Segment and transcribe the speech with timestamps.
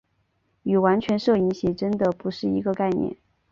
[0.63, 3.15] 与完全摄影写真的不是一个概念。